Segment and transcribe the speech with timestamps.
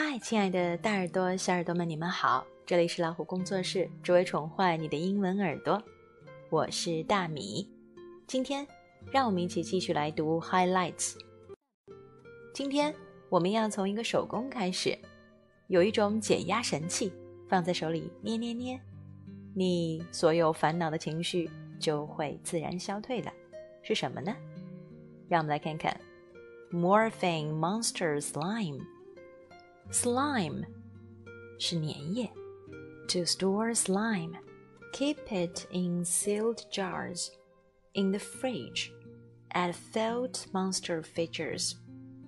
[0.00, 2.46] 嗨，亲爱的大耳朵、小耳朵们，你们好！
[2.64, 5.82] 这里是老虎工作室，只为宠坏你的英文耳朵。
[6.50, 7.68] 我是大米。
[8.24, 8.64] 今天，
[9.10, 11.16] 让我们一起继续来读 highlights。
[12.54, 12.94] 今天
[13.28, 14.96] 我们要从一个手工开始，
[15.66, 17.12] 有一种减压神器，
[17.48, 18.80] 放在手里捏捏捏，
[19.52, 23.32] 你所有烦恼的情绪就会自然消退了。
[23.82, 24.32] 是什么呢？
[25.28, 26.00] 让我们来看看
[26.70, 28.80] ，Morphing Monster Slime。
[29.91, 30.65] Slime
[31.59, 32.29] 是粘液。
[33.09, 34.33] To store slime,
[34.93, 37.27] keep it in sealed jars
[37.93, 38.91] in the fridge.
[39.49, 41.73] Add felt monster features.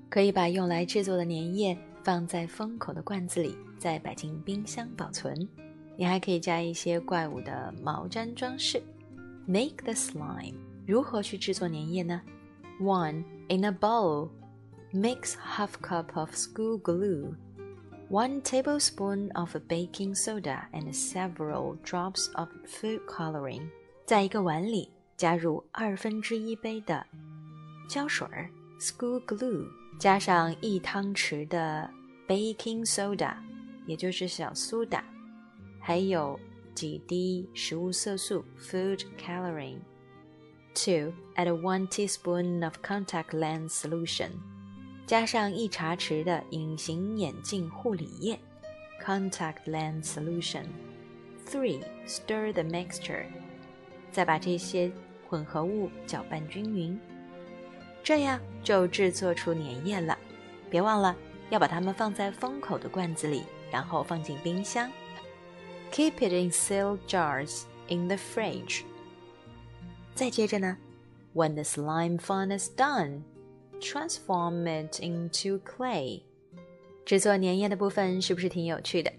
[0.09, 5.48] 可以把用来制作的粘液放在封口的罐子里，再摆进冰箱保存。
[5.98, 8.84] 你还可以加一些怪物的毛毡装饰。
[9.48, 10.55] Make the slime.
[10.85, 12.21] 如何去制作粘液呢？
[12.80, 14.30] One in a bowl.
[14.94, 17.34] Mix half cup of school glue.
[18.09, 23.67] 1 tablespoon of baking soda and several drops of food coloring，
[24.05, 27.05] 在一个碗里加入二分之一杯的
[27.89, 28.28] 胶水
[28.80, 29.67] （school glue），
[30.00, 31.89] 加上一汤匙的
[32.28, 33.36] baking soda，
[33.88, 35.03] 也就是小苏打，
[35.80, 36.39] 还有
[36.75, 44.31] 几滴食物色素 （food coloring）。Two, add one teaspoon of contact lens solution.
[45.11, 48.39] 加上一茶匙的隐形眼镜护理液
[49.05, 50.66] （contact lens solution）。
[51.44, 53.25] Three, stir the mixture。
[54.12, 54.88] 再把这些
[55.28, 56.97] 混合物搅拌均匀，
[58.05, 60.16] 这样就制作出粘液了。
[60.70, 61.16] 别忘了
[61.48, 64.88] 要把它们放在封口的罐子里，然后放进冰箱。
[65.91, 68.83] Keep it in sealed jars in the fridge。
[70.14, 70.78] 再接着呢
[71.34, 73.22] ，When the slime fun is done。
[73.80, 76.22] transform it into clay。
[77.05, 79.11] 制作粘液的部分是不是挺有趣的？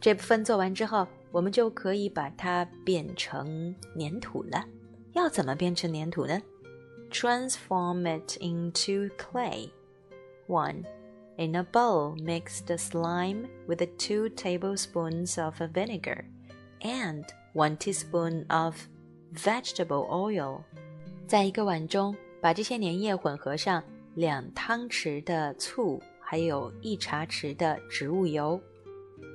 [0.00, 4.64] 这部分做完之后，我们就可以把它变成粘土了。
[5.12, 6.40] 要怎么变成粘土呢？
[7.10, 9.70] Transform it into clay.
[10.46, 10.84] One.
[11.36, 16.24] In a bowl, mix the slime with the two tablespoons of vinegar
[16.80, 18.76] and one teaspoon of
[19.32, 20.62] vegetable oil.
[21.26, 23.82] 在一个碗中，把这些粘液混合上
[24.14, 28.60] 两汤匙的醋，还有一茶匙的植物油。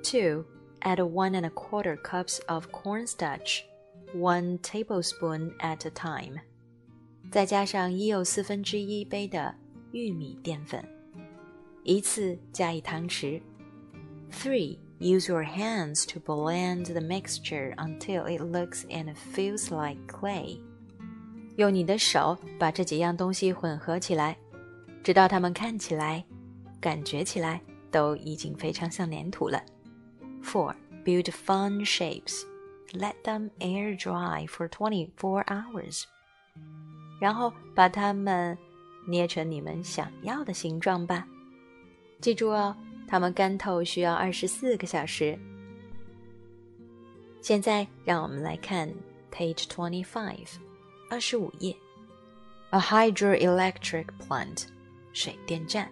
[0.03, 0.45] Two,
[0.81, 3.61] add one and a quarter cups of cornstarch,
[4.13, 6.39] one tablespoon at a time.
[7.31, 9.55] 再加上一又四分之一杯的
[9.91, 10.85] 玉米淀粉，
[11.83, 13.41] 一次加一汤匙。
[14.31, 20.59] Three, use your hands to blend the mixture until it looks and feels like clay.
[21.55, 24.37] 用你的手把这几样东西混合起来。
[25.03, 26.23] 直到它们看起来、
[26.79, 29.61] 感觉起来都已经非常像粘土了。
[30.43, 32.43] Four, build fun shapes.
[32.91, 36.03] Let them air dry for twenty-four hours.
[37.19, 38.57] 然后把它们
[39.07, 41.27] 捏成你们想要的形状吧。
[42.21, 42.75] 记住哦，
[43.07, 45.37] 它们干透需要二十四个小时。
[47.41, 48.91] 现在让我们来看
[49.31, 50.47] page twenty-five，
[51.09, 51.75] 二十五页。
[52.71, 54.65] A hydroelectric plant.
[55.13, 55.89] 水电站。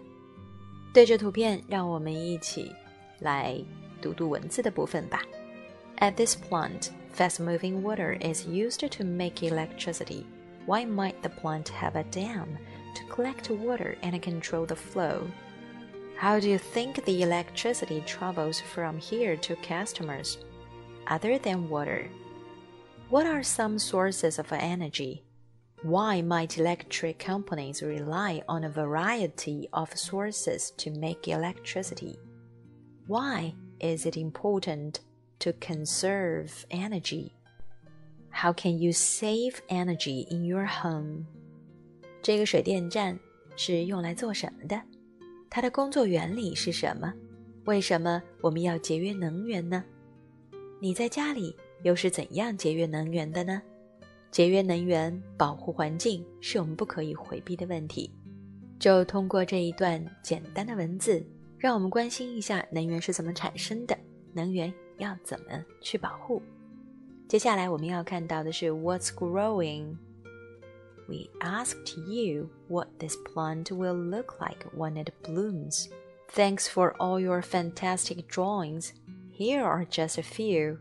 [0.94, 2.72] 对着图片，让我们一起
[3.20, 3.58] 来
[4.02, 5.22] 读读文字的部分吧。
[5.98, 10.26] At this plant, fast-moving water is used to make electricity.
[10.66, 12.58] Why might the plant have a dam
[12.96, 15.28] to collect water and control the flow?
[16.18, 20.38] How do you think the electricity travels from here to customers?
[21.06, 22.10] Other than water,
[23.10, 25.24] what are some sources of energy?
[25.84, 32.18] Why might electric companies rely on a variety of sources to make electricity?
[33.08, 35.02] Why is it important
[35.40, 37.32] to conserve energy?
[38.30, 41.26] How can you save energy in your home?
[42.22, 43.20] 这个水电站
[43.58, 44.82] 是用来做什么的？
[45.50, 47.14] 它的工作原理是什么？
[47.66, 49.84] 为什么我们要节约能源呢？
[50.80, 53.62] 你在家里又是怎样节约能源的呢？
[54.31, 58.11] 节约能源、保护环境是我们不可以回避的问题。
[58.79, 61.25] 就通过这一段简单的文字，
[61.59, 63.99] 让我们关心一下能源是怎么产生的，
[64.33, 66.41] 能源要怎么去保护。
[67.27, 69.97] 接下来我们要看到的是 What's growing?
[71.09, 75.89] We asked you what this plant will look like when it blooms.
[76.33, 78.91] Thanks for all your fantastic drawings.
[79.35, 80.79] Here are just a few.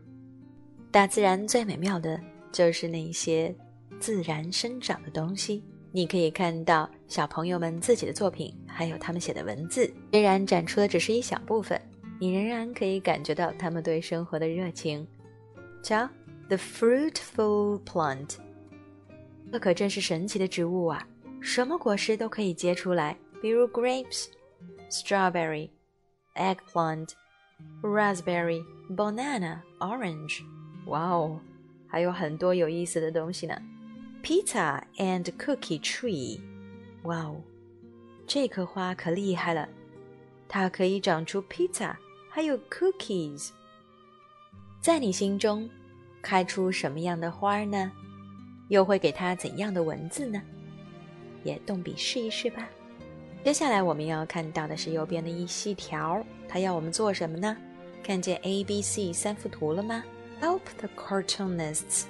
[0.90, 2.20] 大自然最美妙的。
[2.52, 3.54] 就是那些
[4.00, 5.62] 自然生长的东西。
[5.90, 9.90] 你可以看到小朋友们自己的作品，还有他们写的文字。
[10.12, 11.80] 虽然展出的只是一小部分，
[12.20, 15.06] 你仍然可以感觉到他们对生活的热情。
[15.82, 16.08] 瞧
[16.48, 18.36] ，the fruitful plant，
[19.50, 21.08] 这可真是神奇的植物啊！
[21.40, 24.26] 什么果实都可以结出来，比如 grapes、
[24.90, 25.70] strawberry、
[26.34, 27.10] eggplant、
[27.80, 30.42] raspberry、banana、orange。
[30.86, 31.40] 哇哦，
[31.88, 33.60] 还有很多有意思的东西呢。
[34.22, 36.40] Pizza and cookie tree，
[37.04, 37.40] 哇哦，
[38.26, 39.68] 这棵花可厉害了，
[40.46, 41.96] 它可以长出 pizza，
[42.28, 43.50] 还有 cookies。
[44.80, 45.68] 在你心中，
[46.20, 47.90] 开出什么样的花呢？
[48.68, 50.42] 又会给它怎样的文字呢？
[51.42, 52.68] 也动笔试一试吧。
[53.44, 57.56] 接下来我们要看到的是右边的一细条，它要我们做什么呢？
[58.02, 60.02] 看见 A、B、C 三幅图了吗
[60.41, 62.05] ？Help the cartoonists，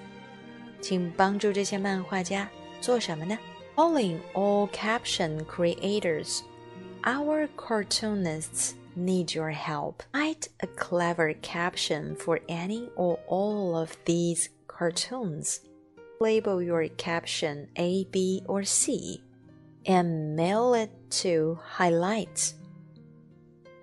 [0.82, 2.50] 请帮助这些漫画家
[2.82, 3.38] 做什么呢？
[3.76, 9.96] Calling all caption creators，our cartoonists need your help.
[10.12, 15.58] Write a clever caption for any or all of these cartoons.
[16.20, 19.22] Label your caption A, B, or C
[19.86, 20.90] and mail it
[21.22, 22.54] to highlights.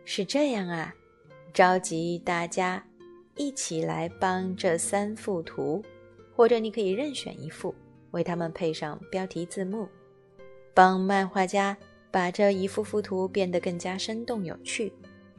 [0.05, 0.95] 是这样啊，
[1.53, 2.85] 召集大家
[3.36, 5.84] 一起来帮这三幅图，
[6.36, 7.74] 或者你可以任选一幅，
[8.12, 9.88] 为它们配上标题字幕，
[10.74, 11.76] 帮漫画家
[12.12, 14.92] 把这一幅幅图变得更加生动有趣。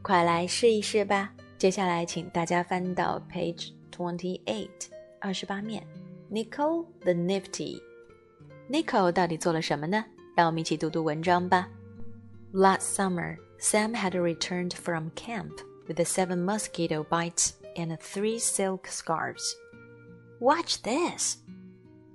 [0.03, 1.33] 快来试一试吧！
[1.59, 4.69] 接下来，请大家翻到 page twenty eight，
[5.19, 5.83] 二十八面。
[6.31, 10.05] Nicole the Nifty，Nicole 到底做了什么呢？
[10.37, 11.69] 让我们一起读读文章吧。
[12.53, 15.53] Last summer, Sam had returned from camp
[15.89, 19.55] with seven mosquito bites and three silk scarves.
[20.41, 21.39] Watch this!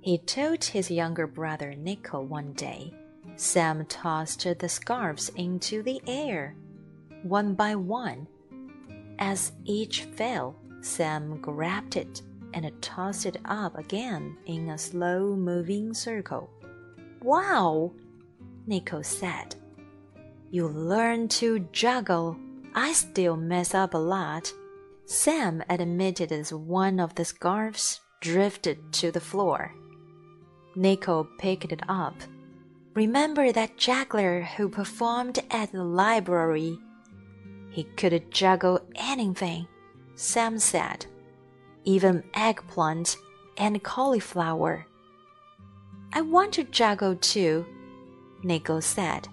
[0.00, 2.92] He told his younger brother Nico one day.
[3.36, 6.56] Sam tossed the scarves into the air
[7.22, 8.26] one by one.
[9.18, 12.22] As each fell, Sam grabbed it
[12.54, 16.50] and tossed it up again in a slow moving circle.
[17.22, 17.92] Wow!
[18.66, 19.54] Nico said.
[20.50, 22.36] You learn to juggle.
[22.74, 24.52] I still mess up a lot.
[25.04, 29.74] Sam admitted as one of the scarves drifted to the floor.
[30.74, 32.14] Nico picked it up.
[32.94, 36.78] Remember that juggler who performed at the library
[37.72, 39.66] he could juggle anything,
[40.14, 41.06] Sam said,
[41.84, 43.16] even eggplant
[43.56, 44.86] and cauliflower.
[46.12, 47.64] I want to juggle too,
[48.42, 49.26] Nico said.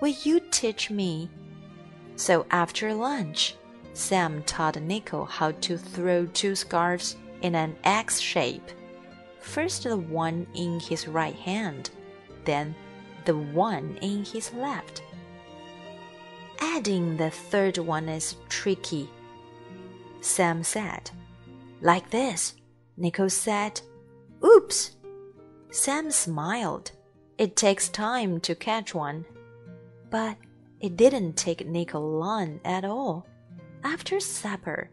[0.00, 1.28] Will you teach me?
[2.14, 3.56] So after lunch,
[3.92, 8.70] Sam taught Nico how to throw two scarves in an X shape.
[9.40, 11.90] First the one in his right hand,
[12.44, 12.74] then
[13.24, 15.02] the one in his left.
[16.60, 19.08] Adding the third one is tricky,
[20.20, 21.10] Sam said.
[21.80, 22.54] Like this,
[22.96, 23.80] Nico said.
[24.44, 24.96] Oops!
[25.70, 26.92] Sam smiled.
[27.38, 29.24] It takes time to catch one.
[30.10, 30.36] But
[30.80, 33.26] it didn't take Nico long at all.
[33.84, 34.90] After supper,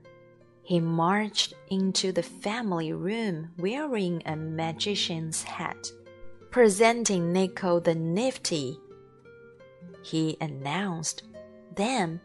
[0.63, 5.91] he marched into the family room wearing a magician's hat,
[6.51, 8.77] presenting Nico the Nifty.
[10.03, 11.23] He announced
[11.75, 12.19] then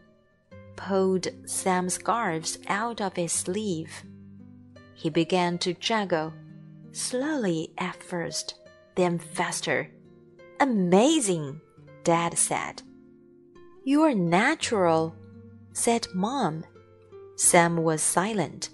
[0.75, 4.03] pulled some scarves out of his sleeve.
[4.93, 6.33] He began to juggle,
[6.91, 8.55] slowly at first,
[8.95, 9.89] then faster.
[10.59, 11.61] Amazing,
[12.03, 12.81] Dad said.
[13.83, 15.15] You're natural,
[15.73, 16.63] said Mom.
[17.35, 18.69] Sam was silent.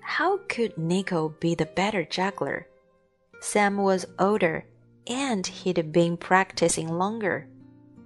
[0.00, 2.66] How could Nico be the better juggler?
[3.40, 4.66] Sam was older
[5.06, 7.46] and he'd been practicing longer.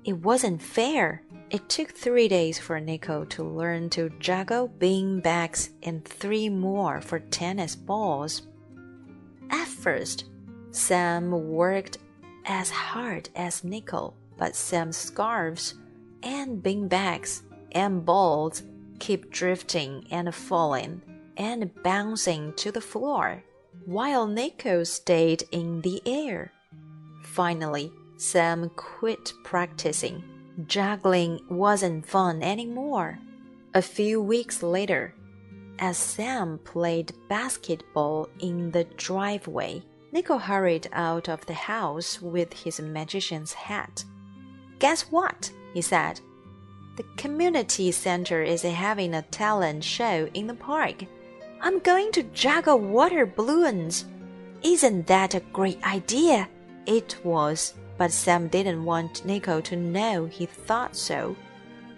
[0.04, 1.22] It wasn't fair.
[1.50, 7.00] It took three days for Nico to learn to juggle bean bags and three more
[7.00, 8.42] for tennis balls.
[9.50, 10.26] At first,
[10.70, 11.98] Sam worked
[12.44, 15.74] as hard as Nico, but Sam's scarves
[16.22, 17.42] and bean bags
[17.72, 18.62] and balls
[18.98, 21.02] kept drifting and falling
[21.36, 23.42] and bouncing to the floor,
[23.84, 26.52] while Nico stayed in the air.
[27.22, 30.24] Finally, Sam quit practicing
[30.66, 33.18] juggling wasn't fun anymore.
[33.74, 35.14] A few weeks later,
[35.78, 42.80] as Sam played basketball in the driveway, Nico hurried out of the house with his
[42.80, 44.04] magician's hat.
[44.78, 45.52] Guess what?
[45.74, 46.20] he said.
[46.98, 51.04] The community center is having a talent show in the park.
[51.60, 54.06] I'm going to juggle water balloons.
[54.64, 56.48] Isn't that a great idea?
[56.86, 61.36] it was, but Sam didn't want Nico to know he thought so.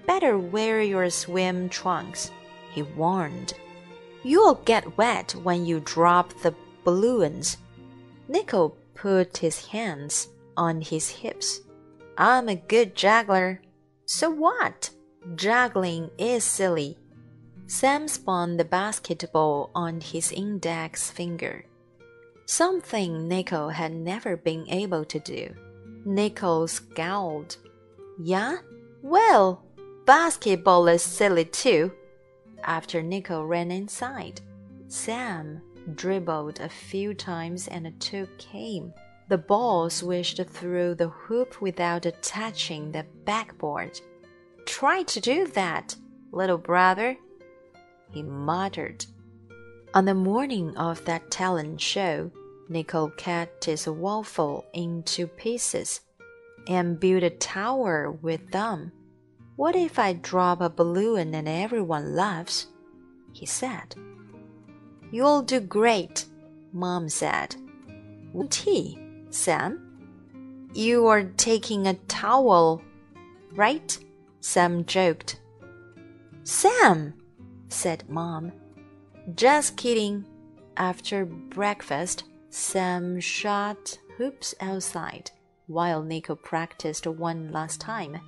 [0.06, 2.30] Better wear your swim trunks,
[2.70, 3.54] he warned.
[4.22, 6.54] You'll get wet when you drop the
[6.84, 7.56] balloons.
[8.28, 10.28] Nico put his hands
[10.58, 11.62] on his hips.
[12.18, 13.62] I'm a good juggler.
[14.12, 14.90] So what?
[15.36, 16.98] Juggling is silly.
[17.68, 21.64] Sam spun the basketball on his index finger.
[22.44, 25.54] Something Nico had never been able to do.
[26.04, 27.56] Nico scowled.
[28.18, 28.56] Yeah?
[29.00, 29.62] Well,
[30.06, 31.92] basketball is silly too.
[32.64, 34.40] After Nico ran inside,
[34.88, 35.62] Sam
[35.94, 38.92] dribbled a few times and a two came.
[39.30, 44.00] The ball swished through the hoop without touching the backboard.
[44.66, 45.94] Try to do that,
[46.32, 47.16] little brother,
[48.10, 49.06] he muttered.
[49.94, 52.32] On the morning of that talent show,
[52.68, 56.00] Nico cut his waffle into pieces
[56.66, 58.90] and built a tower with them.
[59.54, 62.66] What if I drop a balloon and everyone laughs?
[63.32, 63.94] he said.
[65.12, 66.24] You'll do great,
[66.72, 67.54] Mom said.
[68.48, 70.68] Tea, Sam?
[70.74, 72.82] You are taking a towel,
[73.52, 73.98] right?
[74.40, 75.40] Sam joked.
[76.44, 77.14] Sam,
[77.68, 78.52] said Mom.
[79.34, 80.24] Just kidding.
[80.76, 85.30] After breakfast, Sam shot hoops outside
[85.66, 88.20] while Nico practiced one last time.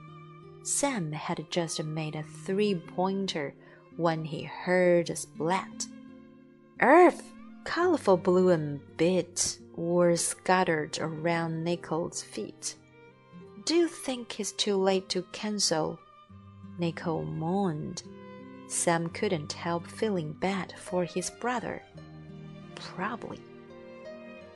[0.62, 3.54] Sam had just made a three pointer
[3.96, 5.86] when he heard a splat.
[6.80, 7.31] Earth!
[7.64, 12.74] Colorful balloon bits were scattered around Nico's feet.
[13.64, 15.98] Do you think it's too late to cancel?
[16.78, 18.02] Nico moaned.
[18.66, 21.82] Sam couldn't help feeling bad for his brother.
[22.74, 23.38] Probably.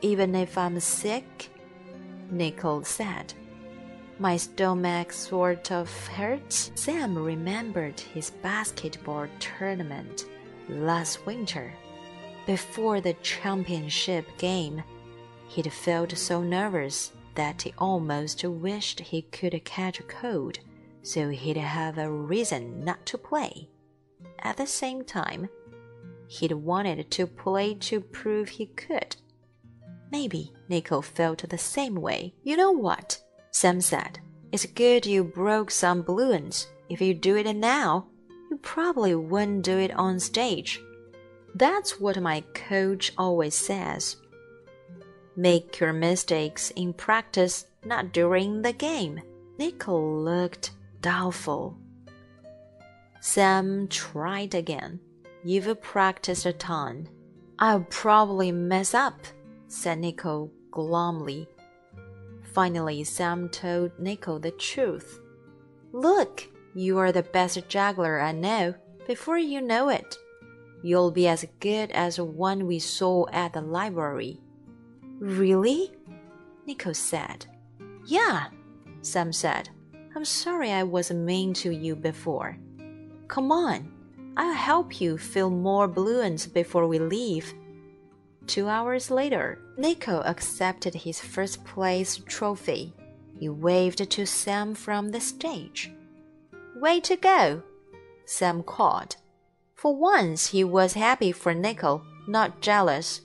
[0.00, 1.50] Even if I'm sick,
[2.30, 3.32] Nico said.
[4.18, 6.72] My stomach sort of hurts.
[6.74, 10.24] Sam remembered his basketball tournament
[10.68, 11.72] last winter.
[12.46, 14.82] Before the championship game,
[15.48, 20.60] he'd felt so nervous that he almost wished he could catch a cold
[21.06, 23.68] so he'd have a reason not to play.
[24.40, 25.48] At the same time,
[26.26, 29.16] he'd wanted to play to prove he could.
[30.10, 32.34] Maybe Nico felt the same way.
[32.42, 33.22] You know what?
[33.52, 34.18] Sam said.
[34.50, 36.66] It's good you broke some balloons.
[36.88, 38.08] If you do it now,
[38.50, 40.80] you probably wouldn't do it on stage.
[41.56, 44.16] That's what my coach always says.
[45.36, 49.22] Make your mistakes in practice, not during the game.
[49.58, 51.78] Nico looked doubtful.
[53.20, 55.00] Sam tried again.
[55.44, 57.08] You've practiced a ton.
[57.58, 59.18] I'll probably mess up,
[59.66, 61.48] said Nico glumly.
[62.52, 65.20] Finally, Sam told Nico the truth.
[65.92, 68.74] Look, you are the best juggler I know.
[69.06, 70.18] Before you know it,
[70.82, 74.40] You'll be as good as the one we saw at the library.
[75.18, 75.92] Really?
[76.66, 77.46] Nico said.
[78.04, 78.46] Yeah,
[79.02, 79.70] Sam said.
[80.14, 82.58] I'm sorry I was mean to you before.
[83.28, 83.92] Come on,
[84.36, 87.52] I'll help you fill more balloons before we leave.
[88.46, 92.94] Two hours later, Nico accepted his first place trophy.
[93.38, 95.92] He waved to Sam from the stage.
[96.76, 97.62] Way to go!
[98.24, 99.16] Sam called.
[99.76, 103.20] For once he was happy for Nico, not jealous.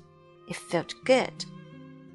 [0.50, 1.46] It felt good.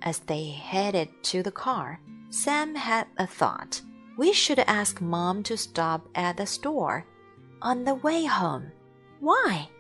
[0.02, 3.80] As they headed to the car, Sam had a thought.
[4.18, 7.06] We should ask Mom to stop at the store
[7.62, 8.72] on the way home.
[9.20, 9.70] Why?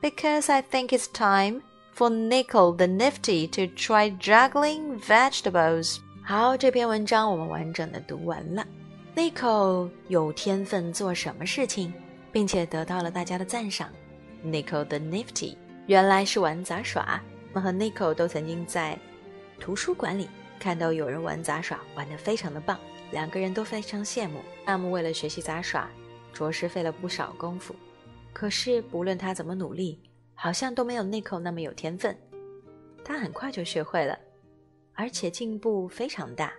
[0.00, 5.98] Because I think it's time for Nico the Nifty to try juggling vegetables.
[6.22, 8.66] 好，这篇文章我们完整的读完了。
[9.14, 11.92] Nico 有天分做什么事情？
[12.32, 13.90] 并且得到了大家的赞赏。
[14.44, 15.56] Nico the Nifty
[15.86, 17.22] 原来是玩杂耍，
[17.52, 18.98] 我和 Nico 都曾经在
[19.58, 22.78] 图书馆里看到有人玩杂耍，玩得非常的棒，
[23.12, 24.40] 两个人都非常羡慕。
[24.64, 25.90] 那么为了学习杂耍，
[26.32, 27.74] 着实费了不少功夫。
[28.32, 30.00] 可是不论他怎么努力，
[30.34, 32.16] 好像都没有 Nico 那么有天分。
[33.04, 34.16] 他很快就学会了，
[34.94, 36.52] 而且进步非常大。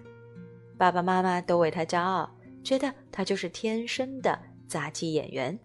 [0.77, 2.29] 爸爸妈妈都为他骄傲，
[2.63, 4.37] 觉得他就是天生的
[4.71, 5.59] 杂技演员。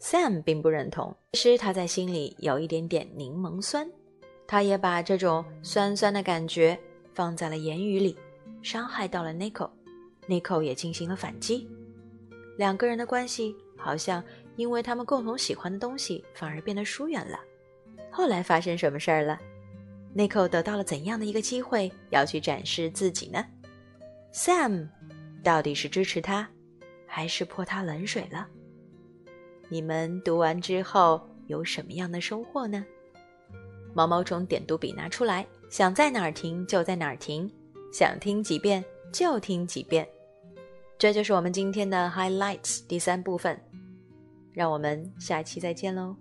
[0.00, 3.90] Sam 并不认同，其实他在心里有一点点柠檬酸，
[4.46, 6.78] 他也把这种酸酸的感觉
[7.12, 8.16] 放在了言语里，
[8.62, 9.68] 伤害到了 Nico。
[10.28, 11.68] Nico 也进行了反击，
[12.56, 14.22] 两个人的关系好像
[14.54, 17.40] 因为他们共同喜欢的东西反而变得疏远了。
[18.08, 19.36] 后来发生什么事儿了
[20.14, 23.44] n i c o 得到了怎样的一个机会要去展示自己呢
[24.32, 24.88] ？Sam
[25.42, 26.48] 到底是支持他，
[27.06, 28.46] 还是泼他冷水了？
[29.68, 32.84] 你们读完之后有什么样的收获呢？
[33.94, 37.50] 毛毛虫点读笔拿出来，想在哪儿停就在哪儿停，
[37.92, 40.06] 想听几遍就听几遍。
[40.98, 43.58] 这就是我们今天的 highlights 第三部分，
[44.52, 46.16] 让我们下期再见喽。